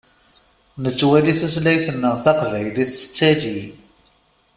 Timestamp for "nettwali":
0.83-1.33